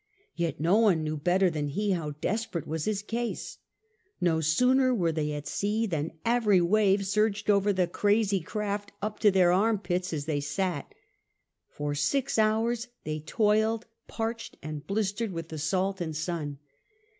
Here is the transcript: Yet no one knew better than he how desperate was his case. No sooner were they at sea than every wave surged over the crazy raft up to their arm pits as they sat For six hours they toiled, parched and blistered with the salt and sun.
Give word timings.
Yet 0.33 0.59
no 0.59 0.79
one 0.79 1.03
knew 1.03 1.15
better 1.15 1.51
than 1.51 1.67
he 1.67 1.91
how 1.91 2.15
desperate 2.21 2.65
was 2.65 2.85
his 2.85 3.03
case. 3.03 3.59
No 4.19 4.41
sooner 4.41 4.95
were 4.95 5.11
they 5.11 5.31
at 5.33 5.45
sea 5.45 5.85
than 5.85 6.13
every 6.25 6.59
wave 6.59 7.05
surged 7.05 7.51
over 7.51 7.71
the 7.71 7.85
crazy 7.85 8.43
raft 8.55 8.91
up 9.03 9.19
to 9.19 9.29
their 9.29 9.51
arm 9.51 9.77
pits 9.77 10.11
as 10.11 10.25
they 10.25 10.39
sat 10.39 10.95
For 11.69 11.93
six 11.93 12.39
hours 12.39 12.87
they 13.03 13.19
toiled, 13.19 13.85
parched 14.07 14.57
and 14.63 14.87
blistered 14.87 15.31
with 15.31 15.49
the 15.49 15.59
salt 15.59 16.01
and 16.01 16.15
sun. 16.15 16.57